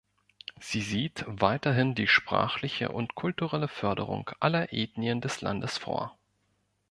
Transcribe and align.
Sie 0.59 0.81
sieht 0.81 1.25
weiterhin 1.27 1.93
die 1.93 2.07
sprachliche 2.07 2.89
und 2.91 3.13
kulturelle 3.13 3.67
Förderung 3.67 4.31
aller 4.39 4.73
Ethnien 4.73 5.21
des 5.21 5.41
Landes 5.41 5.77
vor. 5.77 6.17